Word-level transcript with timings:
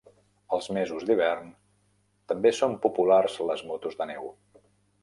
Als 0.55 0.69
mesos 0.77 1.05
d'hivern, 1.09 1.51
també 2.33 2.55
són 2.61 2.75
populars 2.87 3.39
les 3.53 3.65
motos 3.73 4.03
de 4.03 4.11
neu. 4.15 4.35